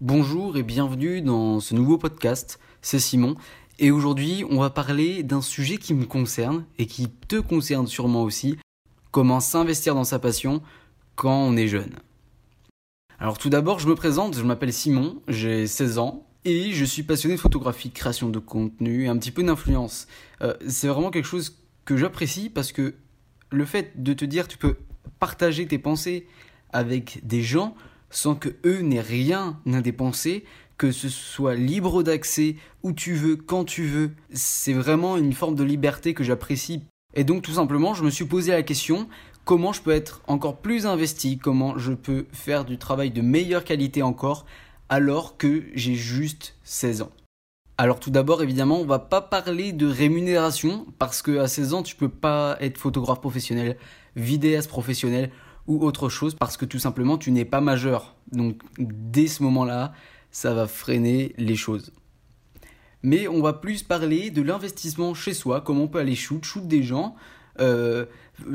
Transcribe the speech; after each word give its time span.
Bonjour 0.00 0.56
et 0.56 0.62
bienvenue 0.62 1.22
dans 1.22 1.58
ce 1.58 1.74
nouveau 1.74 1.98
podcast, 1.98 2.60
c'est 2.82 3.00
Simon 3.00 3.34
et 3.80 3.90
aujourd'hui 3.90 4.44
on 4.48 4.60
va 4.60 4.70
parler 4.70 5.24
d'un 5.24 5.40
sujet 5.40 5.76
qui 5.76 5.92
me 5.92 6.04
concerne 6.04 6.64
et 6.78 6.86
qui 6.86 7.08
te 7.08 7.40
concerne 7.40 7.88
sûrement 7.88 8.22
aussi, 8.22 8.56
comment 9.10 9.40
s'investir 9.40 9.96
dans 9.96 10.04
sa 10.04 10.20
passion 10.20 10.62
quand 11.16 11.34
on 11.34 11.56
est 11.56 11.66
jeune. 11.66 11.96
Alors 13.18 13.38
tout 13.38 13.48
d'abord 13.48 13.80
je 13.80 13.88
me 13.88 13.96
présente, 13.96 14.36
je 14.36 14.44
m'appelle 14.44 14.72
Simon, 14.72 15.20
j'ai 15.26 15.66
16 15.66 15.98
ans 15.98 16.28
et 16.44 16.70
je 16.70 16.84
suis 16.84 17.02
passionné 17.02 17.34
de 17.34 17.40
photographie, 17.40 17.90
création 17.90 18.28
de 18.28 18.38
contenu 18.38 19.06
et 19.06 19.08
un 19.08 19.18
petit 19.18 19.32
peu 19.32 19.42
d'influence. 19.42 20.06
Euh, 20.42 20.54
c'est 20.68 20.86
vraiment 20.86 21.10
quelque 21.10 21.26
chose 21.26 21.58
que 21.84 21.96
j'apprécie 21.96 22.50
parce 22.50 22.70
que 22.70 22.94
le 23.50 23.64
fait 23.64 24.00
de 24.00 24.12
te 24.12 24.24
dire 24.24 24.46
tu 24.46 24.58
peux 24.58 24.76
partager 25.18 25.66
tes 25.66 25.78
pensées 25.78 26.28
avec 26.70 27.18
des 27.24 27.42
gens 27.42 27.74
sans 28.10 28.34
que 28.34 28.50
eux 28.64 28.80
n'aient 28.80 29.00
rien 29.00 29.60
à 29.72 29.80
dépenser, 29.80 30.44
que 30.76 30.92
ce 30.92 31.08
soit 31.08 31.54
libre 31.54 32.02
d'accès 32.02 32.56
où 32.82 32.92
tu 32.92 33.14
veux, 33.14 33.36
quand 33.36 33.64
tu 33.64 33.84
veux. 33.84 34.12
C'est 34.32 34.72
vraiment 34.72 35.16
une 35.16 35.32
forme 35.32 35.56
de 35.56 35.64
liberté 35.64 36.14
que 36.14 36.24
j'apprécie. 36.24 36.82
Et 37.14 37.24
donc 37.24 37.42
tout 37.42 37.52
simplement, 37.52 37.94
je 37.94 38.04
me 38.04 38.10
suis 38.10 38.24
posé 38.24 38.52
la 38.52 38.62
question 38.62 39.08
comment 39.44 39.72
je 39.72 39.82
peux 39.82 39.92
être 39.92 40.22
encore 40.26 40.58
plus 40.58 40.86
investi, 40.86 41.38
comment 41.38 41.78
je 41.78 41.92
peux 41.92 42.26
faire 42.32 42.64
du 42.64 42.78
travail 42.78 43.10
de 43.10 43.22
meilleure 43.22 43.64
qualité 43.64 44.02
encore 44.02 44.44
alors 44.88 45.36
que 45.36 45.64
j'ai 45.74 45.94
juste 45.94 46.54
16 46.64 47.02
ans. 47.02 47.10
Alors 47.76 48.00
tout 48.00 48.10
d'abord, 48.10 48.42
évidemment, 48.42 48.80
on 48.80 48.84
va 48.84 48.98
pas 48.98 49.20
parler 49.20 49.72
de 49.72 49.86
rémunération 49.86 50.86
parce 50.98 51.22
que 51.22 51.38
à 51.38 51.48
16 51.48 51.74
ans, 51.74 51.82
tu 51.82 51.96
peux 51.96 52.08
pas 52.08 52.56
être 52.60 52.76
photographe 52.76 53.20
professionnel, 53.20 53.76
vidéaste 54.16 54.68
professionnel 54.68 55.30
ou 55.68 55.84
autre 55.84 56.08
chose 56.08 56.34
parce 56.34 56.56
que 56.56 56.64
tout 56.64 56.80
simplement 56.80 57.18
tu 57.18 57.30
n'es 57.30 57.44
pas 57.44 57.60
majeur. 57.60 58.16
Donc 58.32 58.60
dès 58.78 59.28
ce 59.28 59.44
moment-là, 59.44 59.92
ça 60.32 60.52
va 60.52 60.66
freiner 60.66 61.34
les 61.38 61.56
choses. 61.56 61.92
Mais 63.04 63.28
on 63.28 63.40
va 63.40 63.52
plus 63.52 63.84
parler 63.84 64.30
de 64.30 64.42
l'investissement 64.42 65.14
chez 65.14 65.34
soi, 65.34 65.60
comment 65.60 65.84
on 65.84 65.88
peut 65.88 66.00
aller 66.00 66.16
shoot, 66.16 66.44
shoot 66.44 66.66
des 66.66 66.82
gens, 66.82 67.14
euh, 67.60 68.06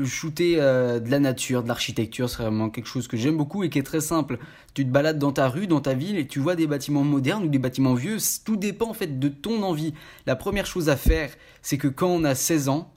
shooter 0.04 0.56
euh, 0.58 1.00
de 1.00 1.10
la 1.10 1.18
nature, 1.18 1.62
de 1.62 1.68
l'architecture, 1.68 2.28
c'est 2.28 2.42
vraiment 2.42 2.68
quelque 2.68 2.86
chose 2.86 3.08
que 3.08 3.16
j'aime 3.16 3.36
beaucoup 3.36 3.64
et 3.64 3.70
qui 3.70 3.78
est 3.78 3.84
très 3.84 4.00
simple. 4.00 4.38
Tu 4.74 4.84
te 4.84 4.90
balades 4.90 5.18
dans 5.18 5.32
ta 5.32 5.48
rue, 5.48 5.66
dans 5.66 5.80
ta 5.80 5.94
ville 5.94 6.18
et 6.18 6.26
tu 6.26 6.40
vois 6.40 6.56
des 6.56 6.66
bâtiments 6.66 7.04
modernes 7.04 7.44
ou 7.44 7.48
des 7.48 7.58
bâtiments 7.58 7.94
vieux, 7.94 8.18
tout 8.44 8.56
dépend 8.56 8.90
en 8.90 8.94
fait 8.94 9.18
de 9.18 9.28
ton 9.28 9.62
envie. 9.62 9.94
La 10.26 10.36
première 10.36 10.66
chose 10.66 10.88
à 10.88 10.96
faire, 10.96 11.30
c'est 11.62 11.78
que 11.78 11.88
quand 11.88 12.08
on 12.08 12.24
a 12.24 12.34
16 12.34 12.68
ans, 12.68 12.93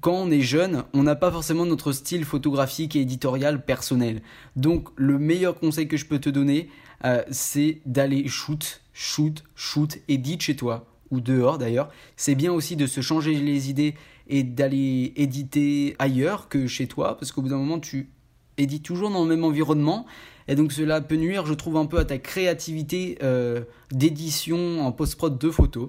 quand 0.00 0.12
on 0.12 0.30
est 0.30 0.40
jeune, 0.40 0.84
on 0.92 1.02
n'a 1.02 1.16
pas 1.16 1.30
forcément 1.30 1.66
notre 1.66 1.92
style 1.92 2.24
photographique 2.24 2.94
et 2.96 3.00
éditorial 3.00 3.64
personnel. 3.64 4.22
Donc 4.56 4.88
le 4.96 5.18
meilleur 5.18 5.58
conseil 5.58 5.88
que 5.88 5.96
je 5.96 6.06
peux 6.06 6.18
te 6.18 6.30
donner, 6.30 6.68
euh, 7.04 7.22
c'est 7.30 7.80
d'aller 7.84 8.28
shoot, 8.28 8.82
shoot, 8.92 9.42
shoot, 9.54 9.98
édite 10.08 10.42
chez 10.42 10.56
toi, 10.56 10.86
ou 11.10 11.20
dehors 11.20 11.58
d'ailleurs. 11.58 11.90
C'est 12.16 12.34
bien 12.34 12.52
aussi 12.52 12.76
de 12.76 12.86
se 12.86 13.00
changer 13.00 13.34
les 13.34 13.70
idées 13.70 13.94
et 14.28 14.42
d'aller 14.42 15.12
éditer 15.16 15.96
ailleurs 15.98 16.48
que 16.48 16.66
chez 16.66 16.86
toi, 16.86 17.16
parce 17.18 17.32
qu'au 17.32 17.42
bout 17.42 17.48
d'un 17.48 17.58
moment, 17.58 17.80
tu 17.80 18.10
édites 18.56 18.84
toujours 18.84 19.10
dans 19.10 19.24
le 19.24 19.28
même 19.28 19.44
environnement. 19.44 20.06
Et 20.46 20.54
donc 20.54 20.72
cela 20.72 21.00
peut 21.00 21.16
nuire, 21.16 21.46
je 21.46 21.54
trouve, 21.54 21.76
un 21.78 21.86
peu 21.86 21.98
à 21.98 22.04
ta 22.04 22.18
créativité 22.18 23.18
euh, 23.22 23.62
d'édition 23.90 24.86
en 24.86 24.92
post-prod 24.92 25.36
de 25.36 25.50
photos. 25.50 25.88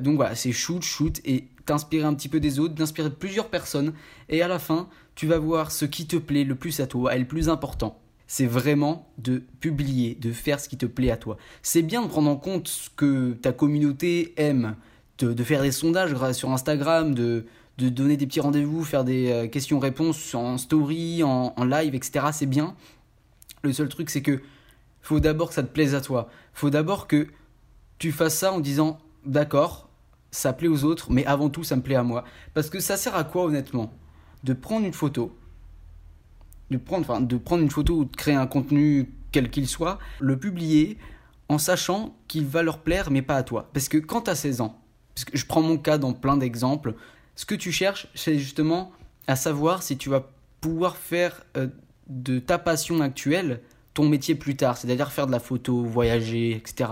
donc 0.00 0.16
voilà, 0.16 0.34
c'est 0.34 0.52
shoot, 0.52 0.82
shoot 0.82 1.20
et 1.24 1.48
t'inspirer 1.70 2.02
un 2.02 2.14
petit 2.14 2.28
peu 2.28 2.40
des 2.40 2.58
autres, 2.58 2.74
d'inspirer 2.74 3.10
plusieurs 3.10 3.48
personnes, 3.48 3.92
et 4.28 4.42
à 4.42 4.48
la 4.48 4.58
fin, 4.58 4.88
tu 5.14 5.28
vas 5.28 5.38
voir 5.38 5.70
ce 5.70 5.84
qui 5.84 6.04
te 6.08 6.16
plaît 6.16 6.42
le 6.42 6.56
plus 6.56 6.80
à 6.80 6.88
toi 6.88 7.14
et 7.14 7.18
le 7.20 7.26
plus 7.26 7.48
important. 7.48 7.96
C'est 8.26 8.46
vraiment 8.46 9.08
de 9.18 9.44
publier, 9.60 10.16
de 10.16 10.32
faire 10.32 10.58
ce 10.58 10.68
qui 10.68 10.76
te 10.76 10.86
plaît 10.86 11.12
à 11.12 11.16
toi. 11.16 11.36
C'est 11.62 11.82
bien 11.82 12.02
de 12.02 12.08
prendre 12.08 12.28
en 12.28 12.34
compte 12.34 12.66
ce 12.66 12.90
que 12.90 13.34
ta 13.34 13.52
communauté 13.52 14.34
aime, 14.36 14.74
de, 15.18 15.44
faire 15.44 15.62
des 15.62 15.70
sondages 15.70 16.12
sur 16.32 16.50
Instagram, 16.50 17.14
de, 17.14 17.46
de 17.78 17.88
donner 17.88 18.16
des 18.16 18.26
petits 18.26 18.40
rendez-vous, 18.40 18.82
faire 18.82 19.04
des 19.04 19.30
euh, 19.30 19.46
questions-réponses 19.46 20.34
en 20.34 20.58
story, 20.58 21.22
en, 21.22 21.54
en 21.56 21.64
live, 21.64 21.94
etc. 21.94 22.26
C'est 22.32 22.46
bien. 22.46 22.74
Le 23.62 23.72
seul 23.72 23.88
truc, 23.88 24.10
c'est 24.10 24.22
que 24.22 24.40
faut 25.02 25.20
d'abord 25.20 25.50
que 25.50 25.54
ça 25.54 25.62
te 25.62 25.72
plaise 25.72 25.94
à 25.94 26.00
toi. 26.00 26.30
Faut 26.52 26.70
d'abord 26.70 27.06
que 27.06 27.28
tu 27.98 28.10
fasses 28.10 28.38
ça 28.38 28.52
en 28.52 28.58
disant 28.58 28.98
d'accord, 29.24 29.89
ça 30.30 30.52
plaît 30.52 30.68
aux 30.68 30.84
autres, 30.84 31.10
mais 31.10 31.24
avant 31.26 31.50
tout, 31.50 31.64
ça 31.64 31.76
me 31.76 31.82
plaît 31.82 31.96
à 31.96 32.02
moi. 32.02 32.24
Parce 32.54 32.70
que 32.70 32.80
ça 32.80 32.96
sert 32.96 33.16
à 33.16 33.24
quoi, 33.24 33.44
honnêtement? 33.44 33.92
De 34.44 34.52
prendre 34.52 34.86
une 34.86 34.92
photo, 34.92 35.36
de 36.70 36.76
prendre, 36.76 37.08
enfin, 37.08 37.20
de 37.20 37.36
prendre 37.36 37.62
une 37.62 37.70
photo 37.70 37.98
ou 37.98 38.04
de 38.04 38.16
créer 38.16 38.34
un 38.34 38.46
contenu 38.46 39.10
quel 39.32 39.50
qu'il 39.50 39.68
soit, 39.68 39.98
le 40.20 40.38
publier 40.38 40.98
en 41.48 41.58
sachant 41.58 42.16
qu'il 42.28 42.46
va 42.46 42.62
leur 42.62 42.78
plaire, 42.78 43.10
mais 43.10 43.22
pas 43.22 43.36
à 43.36 43.42
toi. 43.42 43.68
Parce 43.72 43.88
que 43.88 43.98
quand 43.98 44.22
tu 44.22 44.30
as 44.30 44.36
16 44.36 44.60
ans, 44.60 44.80
parce 45.14 45.24
que 45.24 45.36
je 45.36 45.46
prends 45.46 45.62
mon 45.62 45.76
cas 45.76 45.98
dans 45.98 46.12
plein 46.12 46.36
d'exemples, 46.36 46.94
ce 47.34 47.44
que 47.44 47.54
tu 47.54 47.72
cherches, 47.72 48.06
c'est 48.14 48.38
justement 48.38 48.92
à 49.26 49.36
savoir 49.36 49.82
si 49.82 49.96
tu 49.98 50.08
vas 50.08 50.30
pouvoir 50.60 50.96
faire 50.96 51.44
euh, 51.56 51.68
de 52.08 52.38
ta 52.38 52.58
passion 52.58 53.00
actuelle 53.00 53.60
ton 53.94 54.08
métier 54.08 54.36
plus 54.36 54.56
tard, 54.56 54.76
c'est-à-dire 54.76 55.10
faire 55.10 55.26
de 55.26 55.32
la 55.32 55.40
photo, 55.40 55.84
voyager, 55.84 56.52
etc 56.52 56.90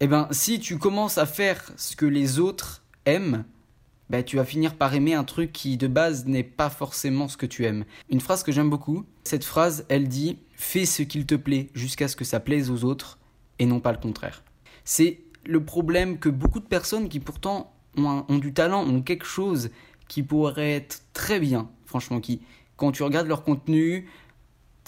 eh 0.00 0.06
ben, 0.06 0.28
si 0.30 0.60
tu 0.60 0.78
commences 0.78 1.18
à 1.18 1.26
faire 1.26 1.72
ce 1.76 1.96
que 1.96 2.06
les 2.06 2.38
autres 2.38 2.82
aiment, 3.06 3.44
ben, 4.10 4.22
tu 4.22 4.36
vas 4.36 4.44
finir 4.44 4.74
par 4.74 4.94
aimer 4.94 5.14
un 5.14 5.24
truc 5.24 5.52
qui 5.52 5.76
de 5.76 5.88
base 5.88 6.26
n'est 6.26 6.44
pas 6.44 6.70
forcément 6.70 7.28
ce 7.28 7.36
que 7.36 7.46
tu 7.46 7.64
aimes. 7.64 7.84
Une 8.10 8.20
phrase 8.20 8.42
que 8.42 8.52
j'aime 8.52 8.70
beaucoup, 8.70 9.04
cette 9.24 9.44
phrase, 9.44 9.84
elle 9.88 10.08
dit 10.08 10.38
Fais 10.54 10.86
ce 10.86 11.02
qu'il 11.02 11.26
te 11.26 11.34
plaît 11.34 11.70
jusqu'à 11.74 12.08
ce 12.08 12.16
que 12.16 12.24
ça 12.24 12.40
plaise 12.40 12.70
aux 12.70 12.84
autres 12.84 13.18
et 13.58 13.66
non 13.66 13.80
pas 13.80 13.92
le 13.92 13.98
contraire. 13.98 14.42
C'est 14.84 15.20
le 15.44 15.64
problème 15.64 16.18
que 16.18 16.28
beaucoup 16.28 16.60
de 16.60 16.66
personnes 16.66 17.08
qui 17.08 17.20
pourtant 17.20 17.72
ont, 17.96 18.24
ont, 18.28 18.38
du 18.38 18.52
talent, 18.52 18.86
ont 18.86 19.02
quelque 19.02 19.26
chose 19.26 19.70
qui 20.08 20.22
pourrait 20.22 20.72
être 20.72 21.02
très 21.12 21.40
bien, 21.40 21.68
franchement, 21.86 22.20
qui, 22.20 22.42
quand 22.76 22.92
tu 22.92 23.02
regardes 23.02 23.26
leur 23.26 23.42
contenu, 23.42 24.08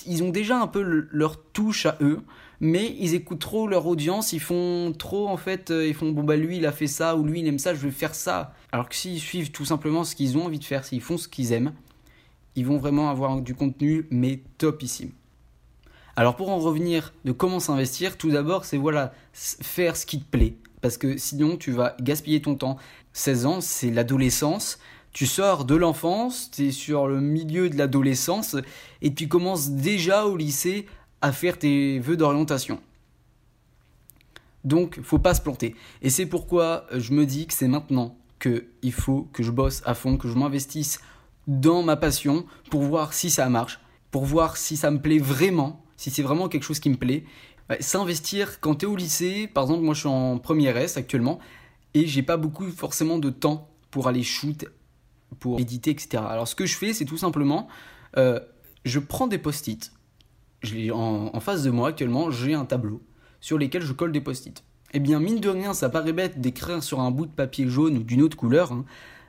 ils 0.06 0.22
ont 0.22 0.30
déjà 0.30 0.60
un 0.60 0.66
peu 0.66 1.06
leur 1.10 1.42
touche 1.52 1.86
à 1.86 1.96
eux, 2.00 2.20
mais 2.60 2.96
ils 2.98 3.14
écoutent 3.14 3.38
trop 3.40 3.66
leur 3.68 3.86
audience, 3.86 4.32
ils 4.32 4.40
font 4.40 4.92
trop 4.96 5.28
en 5.28 5.36
fait, 5.36 5.70
euh, 5.70 5.86
ils 5.86 5.94
font 5.94 6.10
bon 6.10 6.24
bah 6.24 6.36
lui 6.36 6.56
il 6.56 6.66
a 6.66 6.72
fait 6.72 6.86
ça 6.86 7.16
ou 7.16 7.24
lui 7.24 7.40
il 7.40 7.46
aime 7.46 7.58
ça, 7.58 7.74
je 7.74 7.80
vais 7.80 7.90
faire 7.90 8.14
ça. 8.14 8.54
Alors 8.72 8.88
que 8.88 8.94
s'ils 8.94 9.20
suivent 9.20 9.50
tout 9.50 9.64
simplement 9.64 10.04
ce 10.04 10.14
qu'ils 10.16 10.36
ont 10.36 10.46
envie 10.46 10.58
de 10.58 10.64
faire, 10.64 10.84
s'ils 10.84 11.00
font 11.00 11.16
ce 11.16 11.28
qu'ils 11.28 11.52
aiment, 11.52 11.72
ils 12.56 12.66
vont 12.66 12.78
vraiment 12.78 13.10
avoir 13.10 13.40
du 13.40 13.54
contenu 13.54 14.06
mais 14.10 14.42
topissime. 14.58 15.12
Alors 16.16 16.34
pour 16.34 16.50
en 16.50 16.58
revenir 16.58 17.12
de 17.24 17.30
comment 17.32 17.60
s'investir, 17.60 18.16
tout 18.18 18.30
d'abord 18.30 18.64
c'est 18.64 18.76
voilà, 18.76 19.12
faire 19.32 19.96
ce 19.96 20.04
qui 20.04 20.20
te 20.20 20.28
plaît. 20.28 20.56
Parce 20.80 20.96
que 20.96 21.16
sinon 21.16 21.56
tu 21.56 21.70
vas 21.70 21.96
gaspiller 22.00 22.40
ton 22.40 22.54
temps. 22.54 22.76
16 23.12 23.46
ans, 23.46 23.60
c'est 23.60 23.90
l'adolescence, 23.90 24.78
tu 25.12 25.26
sors 25.26 25.64
de 25.64 25.74
l'enfance, 25.74 26.50
tu 26.50 26.68
es 26.68 26.70
sur 26.70 27.06
le 27.06 27.20
milieu 27.20 27.70
de 27.70 27.76
l'adolescence 27.76 28.56
et 29.02 29.14
tu 29.14 29.28
commences 29.28 29.70
déjà 29.70 30.26
au 30.26 30.36
lycée 30.36 30.86
à 31.20 31.32
faire 31.32 31.58
tes 31.58 31.98
vœux 31.98 32.16
d'orientation. 32.16 32.80
Donc, 34.64 35.00
faut 35.02 35.18
pas 35.18 35.34
se 35.34 35.40
planter. 35.40 35.74
Et 36.02 36.10
c'est 36.10 36.26
pourquoi 36.26 36.86
je 36.92 37.12
me 37.12 37.26
dis 37.26 37.46
que 37.46 37.54
c'est 37.54 37.68
maintenant 37.68 38.16
qu'il 38.40 38.92
faut 38.92 39.28
que 39.32 39.42
je 39.42 39.50
bosse 39.50 39.82
à 39.84 39.94
fond, 39.94 40.16
que 40.16 40.28
je 40.28 40.34
m'investisse 40.34 41.00
dans 41.46 41.82
ma 41.82 41.96
passion 41.96 42.44
pour 42.70 42.82
voir 42.82 43.12
si 43.12 43.30
ça 43.30 43.48
marche, 43.48 43.80
pour 44.10 44.24
voir 44.24 44.56
si 44.56 44.76
ça 44.76 44.90
me 44.90 45.00
plaît 45.00 45.18
vraiment, 45.18 45.82
si 45.96 46.10
c'est 46.10 46.22
vraiment 46.22 46.48
quelque 46.48 46.64
chose 46.64 46.80
qui 46.80 46.90
me 46.90 46.96
plaît. 46.96 47.24
S'investir 47.80 48.60
quand 48.60 48.76
tu 48.76 48.86
es 48.86 48.88
au 48.88 48.96
lycée, 48.96 49.48
par 49.48 49.64
exemple, 49.64 49.82
moi 49.82 49.94
je 49.94 50.00
suis 50.00 50.08
en 50.08 50.38
première 50.38 50.76
S 50.76 50.96
actuellement, 50.96 51.38
et 51.94 52.06
j'ai 52.06 52.22
pas 52.22 52.36
beaucoup 52.36 52.70
forcément 52.70 53.18
de 53.18 53.30
temps 53.30 53.68
pour 53.90 54.08
aller 54.08 54.22
shoot 54.22 54.66
pour 55.40 55.60
éditer, 55.60 55.90
etc. 55.90 56.22
Alors 56.26 56.48
ce 56.48 56.54
que 56.54 56.66
je 56.66 56.76
fais, 56.76 56.92
c'est 56.92 57.04
tout 57.04 57.16
simplement, 57.16 57.68
euh, 58.16 58.40
je 58.84 58.98
prends 58.98 59.26
des 59.26 59.38
post-it. 59.38 59.92
En, 60.92 61.40
face 61.40 61.62
de 61.62 61.70
moi 61.70 61.90
actuellement, 61.90 62.30
j'ai 62.30 62.54
un 62.54 62.64
tableau 62.64 63.02
sur 63.40 63.58
lequel 63.58 63.82
je 63.82 63.92
colle 63.92 64.12
des 64.12 64.20
post-it. 64.20 64.64
Eh 64.92 65.00
bien, 65.00 65.20
mine 65.20 65.38
de 65.38 65.48
rien, 65.48 65.74
ça 65.74 65.88
paraît 65.88 66.12
bête 66.12 66.40
d'écrire 66.40 66.82
sur 66.82 67.00
un 67.00 67.10
bout 67.10 67.26
de 67.26 67.30
papier 67.30 67.68
jaune 67.68 67.98
ou 67.98 68.02
d'une 68.02 68.22
autre 68.22 68.36
couleur. 68.36 68.72
Hein. 68.72 68.84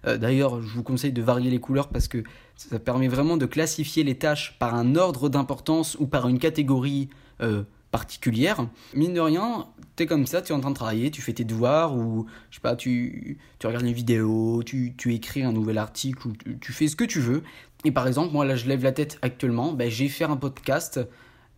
Euh, 0.07 0.17
d'ailleurs, 0.17 0.61
je 0.61 0.73
vous 0.73 0.83
conseille 0.83 1.11
de 1.11 1.21
varier 1.21 1.51
les 1.51 1.59
couleurs 1.59 1.89
parce 1.89 2.07
que 2.07 2.23
ça 2.55 2.79
permet 2.79 3.07
vraiment 3.07 3.37
de 3.37 3.45
classifier 3.45 4.03
les 4.03 4.17
tâches 4.17 4.57
par 4.57 4.73
un 4.73 4.95
ordre 4.95 5.29
d'importance 5.29 5.97
ou 5.99 6.07
par 6.07 6.27
une 6.27 6.39
catégorie 6.39 7.09
euh, 7.41 7.63
particulière. 7.91 8.67
Mine 8.93 9.13
de 9.13 9.19
rien, 9.19 9.67
t'es 9.95 10.05
comme 10.05 10.25
ça, 10.25 10.41
tu 10.41 10.51
es 10.51 10.55
en 10.55 10.59
train 10.59 10.69
de 10.71 10.75
travailler, 10.75 11.11
tu 11.11 11.21
fais 11.21 11.33
tes 11.33 11.43
devoirs 11.43 11.95
ou 11.95 12.25
je 12.49 12.55
sais 12.55 12.61
pas, 12.61 12.75
tu, 12.75 13.37
tu 13.59 13.67
regardes 13.67 13.85
une 13.85 13.93
vidéo, 13.93 14.63
tu, 14.63 14.93
tu 14.97 15.13
écris 15.13 15.43
un 15.43 15.51
nouvel 15.51 15.77
article 15.77 16.27
ou 16.27 16.33
tu, 16.33 16.73
fais 16.73 16.87
ce 16.87 16.95
que 16.95 17.03
tu 17.03 17.19
veux. 17.19 17.43
Et 17.85 17.91
par 17.91 18.07
exemple, 18.07 18.33
moi 18.33 18.45
là 18.45 18.55
je 18.55 18.67
lève 18.67 18.83
la 18.83 18.91
tête 18.91 19.17
actuellement, 19.21 19.73
ben, 19.73 19.89
j'ai 19.89 20.09
fait 20.09 20.25
un 20.25 20.37
podcast 20.37 20.99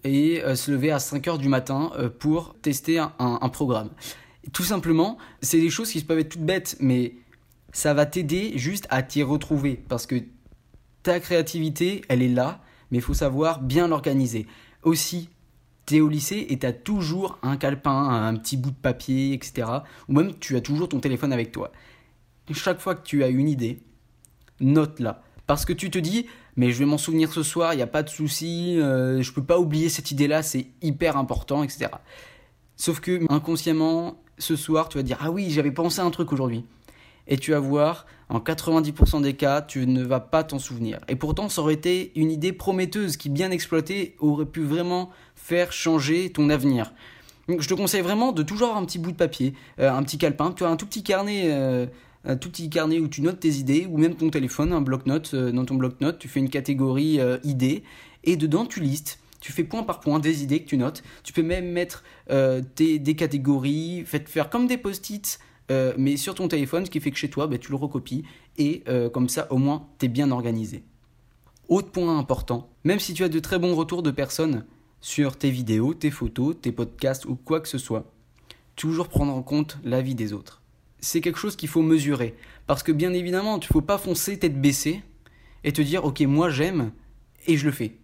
et 0.03 0.43
euh, 0.43 0.55
se 0.55 0.71
lever 0.71 0.91
à 0.91 0.97
5h 0.97 1.37
du 1.37 1.47
matin 1.47 1.91
euh, 1.97 2.09
pour 2.09 2.55
tester 2.61 2.99
un, 2.99 3.13
un, 3.19 3.49
programme. 3.49 3.89
tout 4.53 4.63
simplement, 4.63 5.17
c'est 5.41 5.59
des 5.59 5.69
choses 5.69 5.91
qui 5.91 6.01
peuvent 6.01 6.19
être 6.19 6.29
toutes 6.29 6.45
bêtes, 6.45 6.77
mais 6.79 7.15
ça 7.71 7.93
va 7.93 8.05
t'aider 8.05 8.53
juste 8.57 8.87
à 8.89 9.03
t'y 9.03 9.23
retrouver 9.23 9.83
parce 9.87 10.05
que 10.05 10.15
ta 11.03 11.19
créativité, 11.19 12.01
elle 12.09 12.21
est 12.21 12.29
là, 12.29 12.61
mais 12.89 12.97
il 12.97 13.01
faut 13.01 13.13
savoir 13.13 13.61
bien 13.61 13.87
l'organiser. 13.87 14.45
Aussi, 14.83 15.29
tu 15.85 15.97
es 15.97 16.01
au 16.01 16.07
lycée 16.07 16.47
et 16.49 16.59
tu 16.59 16.65
as 16.65 16.73
toujours 16.73 17.37
un 17.43 17.57
calepin, 17.57 17.91
un 17.91 18.35
petit 18.35 18.57
bout 18.57 18.71
de 18.71 18.75
papier, 18.75 19.33
etc. 19.33 19.67
Ou 20.07 20.13
même 20.13 20.33
tu 20.39 20.55
as 20.55 20.61
toujours 20.61 20.89
ton 20.89 20.99
téléphone 20.99 21.33
avec 21.33 21.51
toi. 21.51 21.71
chaque 22.51 22.79
fois 22.79 22.95
que 22.95 23.03
tu 23.03 23.23
as 23.23 23.29
une 23.29 23.49
idée, 23.49 23.79
note-la. 24.59 25.23
Parce 25.47 25.65
que 25.65 25.73
tu 25.73 25.89
te 25.89 25.99
dis, 25.99 26.27
mais 26.55 26.71
je 26.71 26.79
vais 26.79 26.85
m'en 26.85 26.97
souvenir 26.97 27.31
ce 27.31 27.43
soir, 27.43 27.73
il 27.73 27.77
n'y 27.77 27.83
a 27.83 27.87
pas 27.87 28.03
de 28.03 28.09
souci, 28.09 28.79
euh, 28.79 29.21
je 29.21 29.31
peux 29.33 29.43
pas 29.43 29.59
oublier 29.59 29.89
cette 29.89 30.11
idée-là, 30.11 30.43
c'est 30.43 30.67
hyper 30.81 31.17
important, 31.17 31.63
etc. 31.63 31.89
Sauf 32.75 32.99
que 32.99 33.21
inconsciemment, 33.31 34.21
ce 34.37 34.55
soir, 34.55 34.89
tu 34.89 34.97
vas 34.97 35.03
dire, 35.03 35.17
ah 35.21 35.31
oui, 35.31 35.49
j'avais 35.49 35.71
pensé 35.71 36.01
à 36.01 36.05
un 36.05 36.11
truc 36.11 36.31
aujourd'hui. 36.31 36.65
Et 37.27 37.37
tu 37.37 37.51
vas 37.51 37.59
voir, 37.59 38.05
en 38.31 38.39
90% 38.39 39.21
des 39.21 39.33
cas, 39.33 39.61
tu 39.61 39.85
ne 39.85 40.03
vas 40.03 40.21
pas 40.21 40.45
t'en 40.45 40.57
souvenir. 40.57 40.99
Et 41.09 41.17
pourtant, 41.17 41.49
ça 41.49 41.61
aurait 41.61 41.73
été 41.73 42.13
une 42.15 42.31
idée 42.31 42.53
prometteuse 42.53 43.17
qui, 43.17 43.29
bien 43.29 43.51
exploitée, 43.51 44.15
aurait 44.19 44.45
pu 44.45 44.61
vraiment 44.61 45.09
faire 45.35 45.73
changer 45.73 46.31
ton 46.31 46.49
avenir. 46.49 46.93
Donc, 47.49 47.61
je 47.61 47.67
te 47.67 47.73
conseille 47.73 48.01
vraiment 48.01 48.31
de 48.31 48.41
toujours 48.41 48.69
avoir 48.69 48.81
un 48.81 48.85
petit 48.85 48.99
bout 48.99 49.11
de 49.11 49.17
papier, 49.17 49.53
euh, 49.79 49.91
un 49.91 50.01
petit 50.03 50.17
calepin, 50.17 50.53
tu 50.53 50.63
as 50.63 50.69
un 50.69 50.77
tout 50.77 50.85
petit 50.85 51.03
carnet. 51.03 51.51
Euh, 51.51 51.85
un 52.23 52.37
tout 52.37 52.51
petit 52.51 52.69
carnet 52.69 52.99
où 52.99 53.07
tu 53.07 53.23
notes 53.23 53.39
tes 53.39 53.55
idées, 53.55 53.87
ou 53.89 53.97
même 53.97 54.13
ton 54.13 54.29
téléphone, 54.29 54.73
un 54.73 54.81
bloc-notes. 54.81 55.31
Euh, 55.33 55.51
dans 55.51 55.65
ton 55.65 55.73
bloc-notes, 55.73 56.19
tu 56.19 56.27
fais 56.27 56.39
une 56.39 56.51
catégorie 56.51 57.19
idées, 57.43 57.83
et 58.23 58.37
dedans 58.37 58.65
tu 58.65 58.79
listes. 58.79 59.19
Tu 59.41 59.51
fais 59.51 59.63
point 59.63 59.81
par 59.81 59.99
point 59.99 60.19
des 60.19 60.43
idées 60.43 60.61
que 60.61 60.69
tu 60.69 60.77
notes. 60.77 61.01
Tu 61.23 61.33
peux 61.33 61.41
même 61.41 61.71
mettre 61.71 62.03
des 62.29 63.15
catégories, 63.17 64.05
faire 64.05 64.51
comme 64.51 64.67
des 64.67 64.77
post-it, 64.77 65.39
mais 65.97 66.17
sur 66.17 66.35
ton 66.35 66.47
téléphone, 66.47 66.85
ce 66.85 66.91
qui 66.91 66.99
fait 66.99 67.11
que 67.11 67.17
chez 67.17 67.29
toi, 67.29 67.47
bah, 67.47 67.57
tu 67.57 67.71
le 67.71 67.77
recopies, 67.77 68.23
et 68.57 68.83
comme 69.13 69.29
ça, 69.29 69.47
au 69.51 69.57
moins, 69.57 69.87
tu 69.99 70.05
es 70.05 70.09
bien 70.09 70.31
organisé. 70.31 70.83
Autre 71.69 71.91
point 71.91 72.17
important, 72.17 72.69
même 72.83 72.99
si 72.99 73.13
tu 73.13 73.23
as 73.23 73.29
de 73.29 73.39
très 73.39 73.59
bons 73.59 73.75
retours 73.75 74.03
de 74.03 74.11
personnes 74.11 74.65
sur 74.99 75.37
tes 75.37 75.51
vidéos, 75.51 75.93
tes 75.93 76.11
photos, 76.11 76.55
tes 76.61 76.71
podcasts 76.71 77.25
ou 77.25 77.35
quoi 77.35 77.61
que 77.61 77.67
ce 77.67 77.77
soit, 77.77 78.11
toujours 78.75 79.07
prendre 79.07 79.33
en 79.33 79.41
compte 79.41 79.77
l'avis 79.83 80.15
des 80.15 80.33
autres 80.33 80.61
c'est 81.01 81.19
quelque 81.19 81.39
chose 81.39 81.55
qu'il 81.55 81.67
faut 81.67 81.81
mesurer. 81.81 82.35
Parce 82.67 82.83
que 82.83 82.91
bien 82.91 83.11
évidemment, 83.13 83.59
tu 83.59 83.67
ne 83.67 83.73
faut 83.73 83.81
pas 83.81 83.97
foncer 83.97 84.39
tête 84.39 84.61
baissée 84.61 85.01
et 85.63 85.73
te 85.73 85.81
dire, 85.81 86.05
ok, 86.05 86.21
moi 86.21 86.49
j'aime 86.49 86.91
et 87.47 87.57
je 87.57 87.65
le 87.65 87.71
fais. 87.71 87.97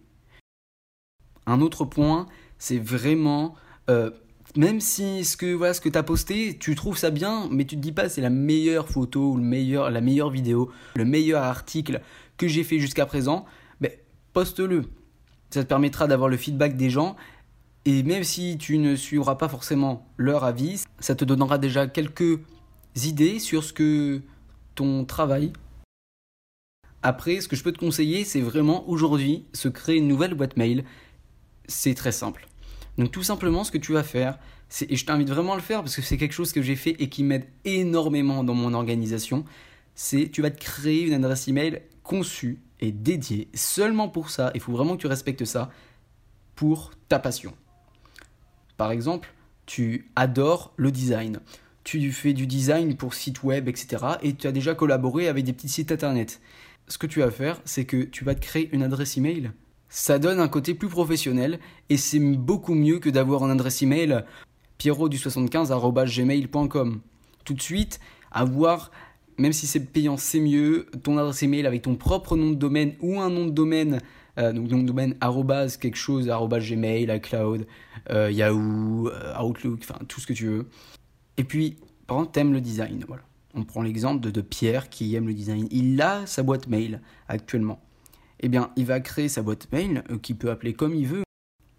Un 1.46 1.60
autre 1.60 1.84
point, 1.84 2.26
c'est 2.58 2.78
vraiment, 2.78 3.54
euh, 3.88 4.10
même 4.56 4.80
si 4.80 5.24
ce 5.24 5.36
que, 5.36 5.52
voilà, 5.54 5.74
ce 5.74 5.80
que 5.80 5.88
tu 5.88 5.98
as 5.98 6.02
posté, 6.02 6.56
tu 6.58 6.74
trouves 6.74 6.96
ça 6.96 7.10
bien, 7.10 7.48
mais 7.50 7.64
tu 7.64 7.76
te 7.76 7.80
dis 7.80 7.92
pas 7.92 8.08
c'est 8.08 8.20
la 8.20 8.30
meilleure 8.30 8.88
photo 8.88 9.32
ou 9.32 9.36
le 9.36 9.42
meilleur, 9.42 9.90
la 9.90 10.00
meilleure 10.00 10.30
vidéo, 10.30 10.70
le 10.94 11.04
meilleur 11.04 11.42
article 11.42 12.00
que 12.36 12.48
j'ai 12.48 12.64
fait 12.64 12.78
jusqu'à 12.78 13.06
présent, 13.06 13.44
ben, 13.80 13.90
poste-le. 14.32 14.84
Ça 15.50 15.62
te 15.62 15.68
permettra 15.68 16.06
d'avoir 16.06 16.28
le 16.28 16.36
feedback 16.36 16.76
des 16.76 16.90
gens 16.90 17.16
et 17.84 18.02
même 18.02 18.24
si 18.24 18.58
tu 18.58 18.78
ne 18.78 18.96
suivras 18.96 19.36
pas 19.36 19.48
forcément 19.48 20.06
leur 20.16 20.44
avis, 20.44 20.84
ça 20.98 21.14
te 21.14 21.24
donnera 21.24 21.58
déjà 21.58 21.86
quelques 21.86 22.38
idées 22.96 23.38
sur 23.38 23.64
ce 23.64 23.72
que 23.72 24.20
ton 24.74 25.04
travail. 25.04 25.52
Après, 27.02 27.40
ce 27.40 27.48
que 27.48 27.56
je 27.56 27.62
peux 27.62 27.72
te 27.72 27.78
conseiller, 27.78 28.24
c'est 28.24 28.40
vraiment 28.40 28.88
aujourd'hui 28.88 29.46
se 29.52 29.68
créer 29.68 29.96
une 29.96 30.08
nouvelle 30.08 30.34
boîte 30.34 30.56
mail. 30.56 30.84
C'est 31.66 31.94
très 31.94 32.12
simple. 32.12 32.46
Donc 32.98 33.10
tout 33.10 33.22
simplement, 33.22 33.64
ce 33.64 33.70
que 33.70 33.78
tu 33.78 33.92
vas 33.92 34.02
faire, 34.02 34.38
et 34.88 34.96
je 34.96 35.04
t'invite 35.04 35.30
vraiment 35.30 35.54
à 35.54 35.56
le 35.56 35.62
faire 35.62 35.80
parce 35.80 35.96
que 35.96 36.02
c'est 36.02 36.16
quelque 36.16 36.32
chose 36.32 36.52
que 36.52 36.60
j'ai 36.60 36.76
fait 36.76 36.96
et 36.98 37.08
qui 37.08 37.22
m'aide 37.22 37.46
énormément 37.64 38.44
dans 38.44 38.54
mon 38.54 38.74
organisation, 38.74 39.44
c'est 39.94 40.28
tu 40.30 40.42
vas 40.42 40.50
te 40.50 40.60
créer 40.60 41.04
une 41.04 41.14
adresse 41.14 41.48
email 41.48 41.82
conçue 42.02 42.58
et 42.80 42.92
dédiée 42.92 43.48
seulement 43.54 44.08
pour 44.08 44.30
ça. 44.30 44.50
Il 44.54 44.60
faut 44.60 44.72
vraiment 44.72 44.96
que 44.96 45.00
tu 45.00 45.06
respectes 45.06 45.44
ça 45.44 45.70
pour 46.54 46.90
ta 47.08 47.18
passion. 47.18 47.54
Par 48.76 48.90
exemple, 48.90 49.32
tu 49.64 50.10
adores 50.16 50.72
le 50.76 50.90
design 50.90 51.40
tu 51.88 52.12
fais 52.12 52.34
du 52.34 52.46
design 52.46 52.96
pour 52.96 53.14
sites 53.14 53.42
web, 53.42 53.66
etc. 53.66 54.04
Et 54.22 54.34
tu 54.34 54.46
as 54.46 54.52
déjà 54.52 54.74
collaboré 54.74 55.26
avec 55.26 55.44
des 55.44 55.54
petits 55.54 55.70
sites 55.70 55.90
internet. 55.90 56.40
Ce 56.86 56.98
que 56.98 57.06
tu 57.06 57.20
vas 57.20 57.30
faire, 57.30 57.62
c'est 57.64 57.86
que 57.86 58.02
tu 58.02 58.24
vas 58.24 58.34
te 58.34 58.40
créer 58.40 58.68
une 58.72 58.82
adresse 58.82 59.16
email. 59.16 59.52
Ça 59.88 60.18
donne 60.18 60.40
un 60.40 60.48
côté 60.48 60.74
plus 60.74 60.88
professionnel 60.88 61.60
et 61.88 61.96
c'est 61.96 62.20
beaucoup 62.20 62.74
mieux 62.74 62.98
que 62.98 63.08
d'avoir 63.08 63.44
une 63.44 63.50
adresse 63.50 63.82
email 63.82 64.24
pierrot 64.76 65.08
du75.gmail.com. 65.08 67.00
Tout 67.44 67.54
de 67.54 67.62
suite, 67.62 68.00
avoir, 68.30 68.90
même 69.38 69.52
si 69.52 69.66
c'est 69.66 69.80
payant, 69.80 70.16
c'est 70.16 70.40
mieux, 70.40 70.86
ton 71.02 71.18
adresse 71.18 71.42
email 71.42 71.66
avec 71.66 71.82
ton 71.82 71.96
propre 71.96 72.36
nom 72.36 72.50
de 72.50 72.56
domaine 72.56 72.94
ou 73.00 73.20
un 73.20 73.30
nom 73.30 73.46
de 73.46 73.50
domaine 73.50 74.00
euh, 74.38 74.52
donc 74.52 74.70
nom 74.70 74.78
de 74.78 74.86
domaine 74.86 75.14
quelque 75.80 75.96
chose, 75.96 76.28
Gmail, 76.28 77.10
iCloud, 77.16 77.66
euh, 78.10 78.30
Yahoo, 78.30 79.08
euh, 79.08 79.42
Outlook, 79.42 79.80
enfin 79.82 79.98
tout 80.06 80.20
ce 80.20 80.26
que 80.26 80.32
tu 80.32 80.46
veux. 80.46 80.66
Et 81.36 81.44
puis, 81.44 81.76
par 82.06 82.18
exemple, 82.18 82.32
t'aimes 82.32 82.52
le 82.52 82.60
design. 82.60 83.04
Voilà. 83.08 83.22
On 83.54 83.64
prend 83.64 83.82
l'exemple 83.82 84.30
de, 84.30 84.40
Pierre 84.40 84.88
qui 84.88 85.14
aime 85.16 85.26
le 85.26 85.34
design. 85.34 85.66
Il 85.70 86.00
a 86.00 86.24
sa 86.26 86.42
boîte 86.42 86.68
mail 86.68 87.00
actuellement. 87.26 87.80
Eh 88.40 88.48
bien, 88.48 88.70
il 88.76 88.86
va 88.86 89.00
créer 89.00 89.28
sa 89.28 89.42
boîte 89.42 89.70
mail, 89.72 90.04
euh, 90.10 90.18
qu'il 90.18 90.36
peut 90.36 90.50
appeler 90.50 90.74
comme 90.74 90.94
il 90.94 91.06
veut. 91.06 91.24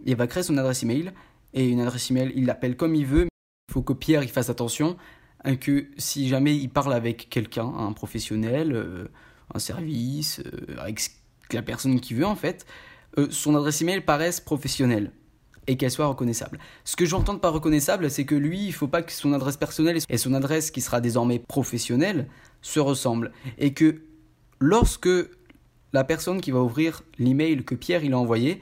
Il 0.05 0.15
va 0.15 0.27
créer 0.27 0.43
son 0.43 0.57
adresse 0.57 0.83
email. 0.83 1.11
Et 1.53 1.67
une 1.67 1.79
adresse 1.79 2.11
email, 2.11 2.31
il 2.35 2.45
l'appelle 2.45 2.75
comme 2.75 2.95
il 2.95 3.05
veut. 3.05 3.27
Il 3.69 3.73
faut 3.73 3.81
que 3.81 3.93
Pierre 3.93 4.23
il 4.23 4.29
fasse 4.29 4.49
attention 4.49 4.97
hein, 5.43 5.55
que 5.55 5.87
si 5.97 6.27
jamais 6.27 6.55
il 6.55 6.69
parle 6.69 6.93
avec 6.93 7.29
quelqu'un, 7.29 7.65
un 7.65 7.93
professionnel, 7.93 8.73
euh, 8.73 9.07
un 9.53 9.59
service, 9.59 10.41
euh, 10.45 10.75
avec 10.79 11.01
la 11.51 11.61
personne 11.61 11.99
qui 11.99 12.13
veut 12.13 12.25
en 12.25 12.35
fait, 12.35 12.65
son 13.31 13.55
adresse 13.55 13.81
email 13.81 14.01
paraisse 14.01 14.39
professionnelle 14.39 15.11
et 15.69 15.77
qu'elle 15.77 15.91
soit 15.91 16.07
reconnaissable. 16.07 16.59
Ce 16.83 16.95
que 16.95 17.05
j'entends 17.05 17.37
par 17.37 17.53
reconnaissable, 17.53 18.09
c'est 18.09 18.25
que 18.25 18.35
lui, 18.35 18.65
il 18.65 18.73
faut 18.73 18.87
pas 18.87 19.01
que 19.01 19.11
son 19.11 19.33
adresse 19.33 19.57
personnelle 19.57 19.97
et 20.09 20.17
son 20.17 20.33
adresse 20.33 20.71
qui 20.71 20.81
sera 20.81 21.01
désormais 21.01 21.39
professionnelle 21.39 22.27
se 22.61 22.79
ressemblent 22.79 23.31
et 23.57 23.73
que 23.73 24.01
lorsque 24.59 25.09
la 25.93 26.03
personne 26.03 26.41
qui 26.41 26.51
va 26.51 26.59
ouvrir 26.59 27.03
l'email 27.17 27.63
que 27.63 27.75
Pierre 27.75 28.03
il 28.03 28.13
a 28.13 28.17
envoyé, 28.17 28.61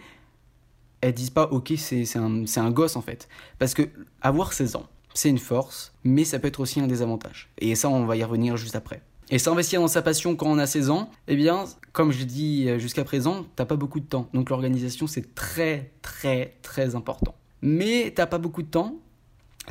elle 1.01 1.13
dise 1.13 1.29
pas 1.29 1.45
ok 1.51 1.73
c'est 1.77 2.17
un, 2.17 2.71
gosse 2.71 2.95
en 2.95 3.01
fait. 3.01 3.27
Parce 3.59 3.73
que 3.73 3.89
avoir 4.21 4.53
16 4.53 4.75
ans, 4.75 4.87
c'est 5.13 5.29
une 5.29 5.37
force, 5.37 5.93
mais 6.03 6.23
ça 6.23 6.39
peut 6.39 6.47
être 6.47 6.59
aussi 6.59 6.79
un 6.79 6.87
désavantage. 6.87 7.49
Et 7.57 7.75
ça 7.75 7.89
on 7.89 8.05
va 8.05 8.17
y 8.17 8.23
revenir 8.23 8.57
juste 8.57 8.75
après. 8.75 9.01
Et 9.29 9.39
s'investir 9.39 9.81
dans 9.81 9.89
sa 9.89 10.01
passion 10.01 10.35
quand 10.37 10.47
on 10.47 10.57
a 10.57 10.65
16 10.65 10.89
ans, 10.89 11.09
eh 11.27 11.35
bien, 11.35 11.65
comme 11.91 12.13
je 12.13 12.19
l'ai 12.19 12.25
dit 12.25 12.69
euh, 12.69 12.79
jusqu'à 12.79 13.03
présent, 13.03 13.45
t'as 13.57 13.65
pas 13.65 13.75
beaucoup 13.75 13.99
de 13.99 14.05
temps. 14.05 14.29
Donc 14.33 14.49
l'organisation, 14.49 15.05
c'est 15.05 15.35
très, 15.35 15.91
très, 16.01 16.55
très 16.61 16.95
important. 16.95 17.35
Mais 17.61 18.13
t'as 18.15 18.25
pas 18.25 18.37
beaucoup 18.37 18.61
de 18.61 18.69
temps, 18.69 18.95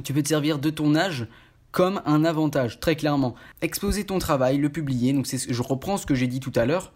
tu 0.05 0.13
peux 0.13 0.23
te 0.23 0.29
servir 0.29 0.59
de 0.59 0.69
ton 0.69 0.95
âge 0.95 1.27
comme 1.71 2.03
un 2.05 2.25
avantage, 2.25 2.81
très 2.81 2.97
clairement. 2.97 3.35
Exposer 3.63 4.05
ton 4.05 4.19
travail, 4.19 4.59
le 4.59 4.69
publier, 4.69 5.13
donc 5.13 5.27
je 5.27 5.63
reprends 5.63 5.97
ce 5.97 6.07
que 6.07 6.15
j'ai 6.15 6.27
dit 6.27 6.41
tout 6.41 6.53
à 6.55 6.65
l'heure, 6.65 6.93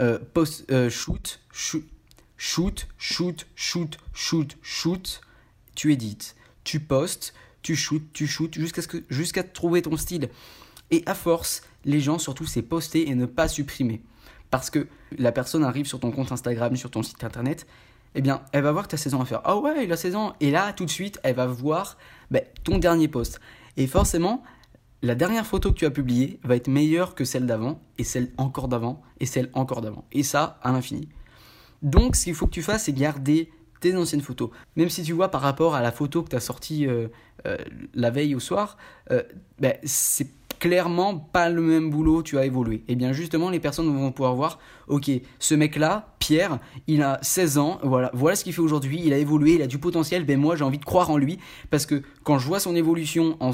euh, 0.00 0.18
post, 0.32 0.64
euh, 0.70 0.88
shoot, 0.90 1.40
shoot, 1.52 1.84
shoot, 2.36 2.86
shoot, 2.98 3.46
shoot, 3.54 3.98
shoot, 4.12 4.56
shoot, 4.62 5.20
tu 5.74 5.92
édites, 5.92 6.36
tu 6.64 6.80
postes, 6.80 7.34
tu 7.62 7.76
shootes, 7.76 8.12
tu 8.12 8.26
shootes, 8.26 8.54
jusqu'à, 8.54 8.82
ce 8.82 8.88
que, 8.88 9.04
jusqu'à 9.10 9.42
trouver 9.42 9.82
ton 9.82 9.96
style. 9.96 10.28
Et 10.90 11.02
à 11.06 11.14
force, 11.14 11.62
les 11.84 12.00
gens 12.00 12.18
surtout 12.18 12.46
c'est 12.46 12.62
poster 12.62 13.08
et 13.08 13.14
ne 13.14 13.26
pas 13.26 13.48
supprimer. 13.48 14.02
Parce 14.50 14.70
que 14.70 14.86
la 15.18 15.32
personne 15.32 15.64
arrive 15.64 15.86
sur 15.86 16.00
ton 16.00 16.10
compte 16.10 16.32
Instagram, 16.32 16.76
sur 16.76 16.90
ton 16.90 17.02
site 17.02 17.24
internet, 17.24 17.66
eh 18.14 18.20
bien, 18.20 18.42
elle 18.52 18.62
va 18.62 18.72
voir 18.72 18.86
16 18.90 19.14
ans 19.14 19.22
à 19.22 19.24
faire. 19.24 19.40
Ah 19.44 19.56
ouais, 19.56 19.84
il 19.84 19.92
a 19.92 19.96
16 19.96 20.16
ans. 20.16 20.36
Et 20.40 20.50
là, 20.50 20.72
tout 20.72 20.84
de 20.84 20.90
suite, 20.90 21.18
elle 21.22 21.34
va 21.34 21.46
voir 21.46 21.96
ben, 22.30 22.42
ton 22.64 22.78
dernier 22.78 23.08
post. 23.08 23.40
Et 23.78 23.86
forcément, 23.86 24.42
la 25.02 25.16
dernière 25.16 25.46
photo 25.46 25.72
que 25.72 25.78
tu 25.78 25.86
as 25.86 25.90
publiée 25.90 26.38
va 26.44 26.54
être 26.56 26.68
meilleure 26.68 27.14
que 27.14 27.24
celle 27.24 27.46
d'avant, 27.46 27.80
et 27.98 28.04
celle 28.04 28.30
encore 28.36 28.68
d'avant, 28.68 29.02
et 29.18 29.26
celle 29.26 29.50
encore 29.52 29.80
d'avant. 29.80 30.04
Et 30.12 30.22
ça, 30.22 30.58
à 30.62 30.70
l'infini. 30.70 31.08
Donc, 31.82 32.14
ce 32.14 32.24
qu'il 32.24 32.34
faut 32.34 32.46
que 32.46 32.52
tu 32.52 32.62
fasses, 32.62 32.84
c'est 32.84 32.92
garder 32.92 33.50
tes 33.80 33.96
anciennes 33.96 34.20
photos. 34.20 34.50
Même 34.76 34.88
si 34.88 35.02
tu 35.02 35.12
vois 35.12 35.28
par 35.28 35.40
rapport 35.40 35.74
à 35.74 35.82
la 35.82 35.90
photo 35.90 36.22
que 36.22 36.30
tu 36.30 36.36
as 36.36 36.40
sortie 36.40 36.86
euh, 36.86 37.08
euh, 37.46 37.58
la 37.94 38.10
veille 38.10 38.36
au 38.36 38.40
soir, 38.40 38.76
euh, 39.10 39.22
ben, 39.58 39.74
c'est 39.82 40.30
clairement 40.60 41.16
pas 41.16 41.48
le 41.48 41.60
même 41.60 41.90
boulot, 41.90 42.22
tu 42.22 42.38
as 42.38 42.44
évolué. 42.44 42.76
Et 42.76 42.82
eh 42.90 42.94
bien 42.94 43.12
justement, 43.12 43.50
les 43.50 43.58
personnes 43.58 43.92
vont 43.92 44.12
pouvoir 44.12 44.36
voir, 44.36 44.60
ok, 44.86 45.10
ce 45.40 45.54
mec-là, 45.56 46.14
Pierre, 46.20 46.60
il 46.86 47.02
a 47.02 47.18
16 47.20 47.58
ans, 47.58 47.80
voilà, 47.82 48.12
voilà 48.14 48.36
ce 48.36 48.44
qu'il 48.44 48.52
fait 48.52 48.60
aujourd'hui, 48.60 49.02
il 49.04 49.12
a 49.12 49.18
évolué, 49.18 49.54
il 49.54 49.62
a 49.62 49.66
du 49.66 49.78
potentiel, 49.78 50.24
ben 50.24 50.38
moi 50.38 50.54
j'ai 50.54 50.62
envie 50.62 50.78
de 50.78 50.84
croire 50.84 51.10
en 51.10 51.16
lui, 51.16 51.40
parce 51.70 51.84
que 51.84 52.02
quand 52.22 52.38
je 52.38 52.46
vois 52.46 52.60
son 52.60 52.76
évolution 52.76 53.36
en, 53.40 53.50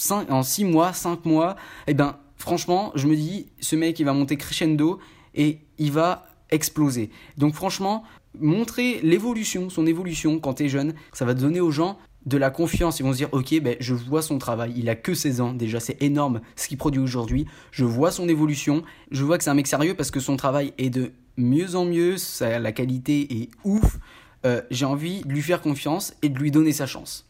5, 0.00 0.30
en 0.30 0.42
6 0.42 0.64
mois, 0.64 0.92
5 0.94 1.26
mois, 1.26 1.56
et 1.86 1.90
eh 1.90 1.94
ben 1.94 2.16
franchement, 2.36 2.90
je 2.94 3.06
me 3.06 3.14
dis, 3.14 3.48
ce 3.60 3.76
mec, 3.76 4.00
il 4.00 4.04
va 4.04 4.14
monter 4.14 4.36
crescendo 4.38 4.98
et 5.34 5.58
il 5.78 5.92
va 5.92 6.26
exploser. 6.50 7.10
Donc 7.36 7.54
franchement, 7.54 8.02
montrer 8.38 9.00
l'évolution, 9.02 9.68
son 9.68 9.86
évolution 9.86 10.40
quand 10.40 10.54
tu 10.54 10.64
es 10.64 10.68
jeune, 10.70 10.94
ça 11.12 11.26
va 11.26 11.34
donner 11.34 11.60
aux 11.60 11.70
gens 11.70 11.98
de 12.24 12.38
la 12.38 12.50
confiance. 12.50 12.98
Ils 12.98 13.02
vont 13.02 13.12
se 13.12 13.18
dire, 13.18 13.28
ok, 13.32 13.60
ben, 13.60 13.76
je 13.78 13.92
vois 13.92 14.22
son 14.22 14.38
travail. 14.38 14.72
Il 14.74 14.88
a 14.88 14.94
que 14.94 15.12
16 15.12 15.40
ans. 15.42 15.52
Déjà, 15.52 15.80
c'est 15.80 16.02
énorme 16.02 16.40
ce 16.56 16.68
qu'il 16.68 16.78
produit 16.78 17.00
aujourd'hui. 17.00 17.44
Je 17.70 17.84
vois 17.84 18.10
son 18.10 18.26
évolution. 18.26 18.82
Je 19.10 19.22
vois 19.22 19.36
que 19.36 19.44
c'est 19.44 19.50
un 19.50 19.54
mec 19.54 19.66
sérieux 19.66 19.94
parce 19.94 20.10
que 20.10 20.20
son 20.20 20.36
travail 20.36 20.72
est 20.78 20.90
de 20.90 21.12
mieux 21.36 21.76
en 21.76 21.84
mieux. 21.84 22.16
La 22.40 22.72
qualité 22.72 23.42
est 23.42 23.50
ouf. 23.64 23.98
euh, 24.46 24.62
j'ai 24.70 24.86
envie 24.86 25.20
de 25.22 25.32
lui 25.32 25.42
faire 25.42 25.60
confiance 25.60 26.14
et 26.22 26.30
de 26.30 26.38
lui 26.38 26.50
donner 26.50 26.72
sa 26.72 26.86
chance. 26.86 27.26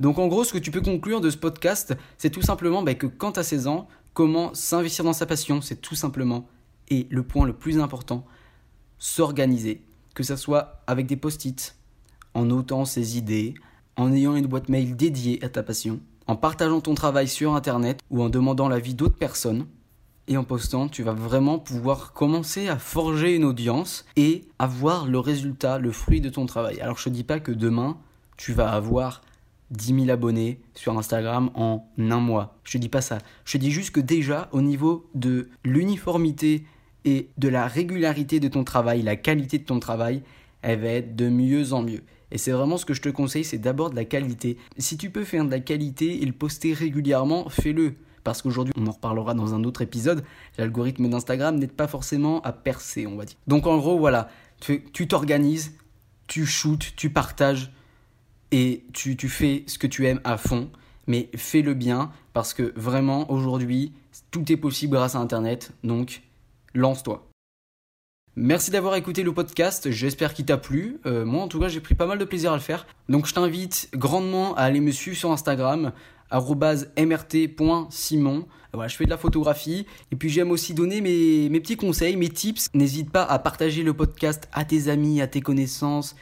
Donc 0.00 0.18
en 0.18 0.28
gros, 0.28 0.44
ce 0.44 0.52
que 0.52 0.58
tu 0.58 0.70
peux 0.70 0.80
conclure 0.80 1.20
de 1.20 1.30
ce 1.30 1.36
podcast, 1.36 1.96
c'est 2.18 2.30
tout 2.30 2.42
simplement 2.42 2.82
bah, 2.82 2.94
que 2.94 3.06
quand 3.06 3.32
tu 3.32 3.40
as 3.40 3.44
16 3.44 3.66
ans, 3.66 3.88
comment 4.14 4.54
s'investir 4.54 5.04
dans 5.04 5.12
sa 5.12 5.26
passion, 5.26 5.60
c'est 5.60 5.80
tout 5.80 5.94
simplement, 5.94 6.46
et 6.88 7.06
le 7.10 7.22
point 7.22 7.46
le 7.46 7.52
plus 7.52 7.80
important, 7.80 8.24
s'organiser. 8.98 9.82
Que 10.14 10.22
ce 10.22 10.36
soit 10.36 10.82
avec 10.86 11.06
des 11.06 11.16
post-it, 11.16 11.76
en 12.34 12.44
notant 12.44 12.84
ses 12.84 13.16
idées, 13.18 13.54
en 13.96 14.12
ayant 14.12 14.36
une 14.36 14.46
boîte 14.46 14.68
mail 14.68 14.96
dédiée 14.96 15.44
à 15.44 15.48
ta 15.48 15.62
passion, 15.62 16.00
en 16.26 16.36
partageant 16.36 16.80
ton 16.80 16.94
travail 16.94 17.26
sur 17.26 17.54
Internet 17.54 18.00
ou 18.10 18.22
en 18.22 18.28
demandant 18.28 18.68
l'avis 18.68 18.94
d'autres 18.94 19.16
personnes. 19.16 19.66
Et 20.30 20.36
en 20.36 20.44
postant, 20.44 20.88
tu 20.88 21.02
vas 21.02 21.14
vraiment 21.14 21.58
pouvoir 21.58 22.12
commencer 22.12 22.68
à 22.68 22.78
forger 22.78 23.34
une 23.34 23.44
audience 23.44 24.04
et 24.16 24.44
avoir 24.58 25.06
le 25.06 25.18
résultat, 25.18 25.78
le 25.78 25.90
fruit 25.90 26.20
de 26.20 26.28
ton 26.28 26.44
travail. 26.44 26.80
Alors 26.80 26.98
je 26.98 27.08
ne 27.08 27.14
dis 27.14 27.24
pas 27.24 27.40
que 27.40 27.50
demain, 27.50 27.96
tu 28.36 28.52
vas 28.52 28.70
avoir 28.70 29.22
10 29.70 30.04
000 30.06 30.10
abonnés 30.10 30.60
sur 30.74 30.96
Instagram 30.98 31.50
en 31.54 31.88
un 31.98 32.20
mois. 32.20 32.58
Je 32.64 32.72
te 32.72 32.78
dis 32.78 32.88
pas 32.88 33.00
ça. 33.00 33.18
Je 33.44 33.52
te 33.52 33.58
dis 33.58 33.70
juste 33.70 33.90
que 33.90 34.00
déjà, 34.00 34.48
au 34.52 34.62
niveau 34.62 35.08
de 35.14 35.48
l'uniformité 35.64 36.64
et 37.04 37.28
de 37.38 37.48
la 37.48 37.66
régularité 37.66 38.40
de 38.40 38.48
ton 38.48 38.64
travail, 38.64 39.02
la 39.02 39.16
qualité 39.16 39.58
de 39.58 39.64
ton 39.64 39.78
travail, 39.78 40.22
elle 40.62 40.80
va 40.80 40.88
être 40.88 41.16
de 41.16 41.28
mieux 41.28 41.72
en 41.72 41.82
mieux. 41.82 42.02
Et 42.30 42.38
c'est 42.38 42.50
vraiment 42.50 42.76
ce 42.76 42.84
que 42.84 42.94
je 42.94 43.00
te 43.00 43.08
conseille, 43.08 43.44
c'est 43.44 43.58
d'abord 43.58 43.90
de 43.90 43.96
la 43.96 44.04
qualité. 44.04 44.58
Si 44.76 44.98
tu 44.98 45.10
peux 45.10 45.24
faire 45.24 45.44
de 45.44 45.50
la 45.50 45.60
qualité 45.60 46.22
et 46.22 46.26
le 46.26 46.32
poster 46.32 46.72
régulièrement, 46.74 47.48
fais-le. 47.48 47.94
Parce 48.24 48.42
qu'aujourd'hui, 48.42 48.74
on 48.76 48.86
en 48.86 48.90
reparlera 48.90 49.32
dans 49.32 49.54
un 49.54 49.64
autre 49.64 49.80
épisode, 49.80 50.22
l'algorithme 50.58 51.08
d'Instagram 51.08 51.56
n'est 51.56 51.66
pas 51.66 51.86
forcément 51.86 52.42
à 52.42 52.52
percer, 52.52 53.06
on 53.06 53.16
va 53.16 53.24
dire. 53.24 53.36
Donc 53.46 53.66
en 53.66 53.78
gros, 53.78 53.98
voilà, 53.98 54.28
tu 54.60 55.08
t'organises, 55.08 55.74
tu 56.26 56.44
shootes, 56.44 56.94
tu 56.96 57.08
partages, 57.08 57.72
et 58.50 58.84
tu, 58.92 59.16
fais 59.28 59.64
ce 59.66 59.78
que 59.78 59.86
tu 59.86 60.06
aimes 60.06 60.20
à 60.24 60.36
fond, 60.36 60.70
mais 61.06 61.30
fais-le 61.36 61.74
bien 61.74 62.10
parce 62.32 62.54
que 62.54 62.72
vraiment 62.76 63.30
aujourd'hui, 63.30 63.92
tout 64.30 64.50
est 64.52 64.56
possible 64.56 64.96
grâce 64.96 65.14
à 65.14 65.18
Internet, 65.18 65.72
donc 65.84 66.22
lance-toi. 66.74 67.24
Merci 68.36 68.70
d'avoir 68.70 68.94
écouté 68.94 69.24
le 69.24 69.32
podcast, 69.32 69.90
j'espère 69.90 70.32
qu'il 70.32 70.44
t'a 70.44 70.58
plu. 70.58 71.00
Euh, 71.06 71.24
moi 71.24 71.42
en 71.42 71.48
tout 71.48 71.58
cas 71.58 71.66
j'ai 71.68 71.80
pris 71.80 71.96
pas 71.96 72.06
mal 72.06 72.18
de 72.18 72.24
plaisir 72.24 72.52
à 72.52 72.54
le 72.54 72.62
faire. 72.62 72.86
Donc 73.08 73.26
je 73.26 73.34
t'invite 73.34 73.88
grandement 73.94 74.54
à 74.54 74.60
aller 74.62 74.78
me 74.80 74.92
suivre 74.92 75.16
sur 75.16 75.32
Instagram, 75.32 75.92
mrt.simon. 76.96 78.46
Voilà, 78.72 78.88
je 78.88 78.96
fais 78.96 79.06
de 79.06 79.10
la 79.10 79.16
photographie 79.16 79.86
et 80.12 80.16
puis 80.16 80.28
j'aime 80.28 80.50
aussi 80.50 80.74
donner 80.74 81.00
mes, 81.00 81.48
mes 81.48 81.58
petits 81.58 81.76
conseils, 81.76 82.16
mes 82.16 82.28
tips. 82.28 82.68
N'hésite 82.74 83.10
pas 83.10 83.24
à 83.24 83.38
partager 83.40 83.82
le 83.82 83.94
podcast 83.94 84.48
à 84.52 84.64
tes 84.64 84.88
amis, 84.88 85.20
à 85.20 85.26
tes 85.26 85.40
connaissances, 85.40 86.14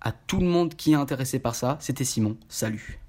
à 0.00 0.12
tout 0.12 0.40
le 0.40 0.46
monde 0.46 0.74
qui 0.74 0.92
est 0.92 0.96
intéressé 0.96 1.38
par 1.38 1.54
ça. 1.54 1.76
C'était 1.80 2.04
Simon. 2.04 2.36
Salut. 2.48 3.00